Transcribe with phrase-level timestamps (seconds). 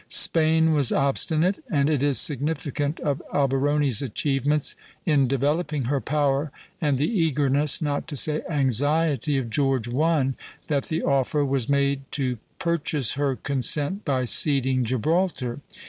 [0.09, 6.49] Spain was obstinate; and it is significant of Alberoni's achievements in developing her power,
[6.81, 10.33] and the eagerness, not to say anxiety, of George I.,
[10.69, 15.59] that the offer was made to purchase her consent by ceding Gibraltar.